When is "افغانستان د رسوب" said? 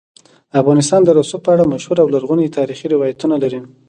0.61-1.41